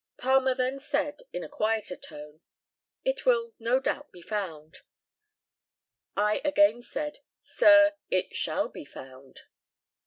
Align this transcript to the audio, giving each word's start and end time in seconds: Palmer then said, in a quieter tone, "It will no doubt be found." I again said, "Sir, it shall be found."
Palmer 0.17 0.55
then 0.55 0.79
said, 0.79 1.21
in 1.31 1.43
a 1.43 1.47
quieter 1.47 1.95
tone, 1.95 2.41
"It 3.05 3.23
will 3.23 3.53
no 3.59 3.79
doubt 3.79 4.11
be 4.11 4.23
found." 4.23 4.77
I 6.17 6.41
again 6.43 6.81
said, 6.81 7.19
"Sir, 7.39 7.93
it 8.09 8.33
shall 8.33 8.67
be 8.67 8.83
found." 8.83 9.41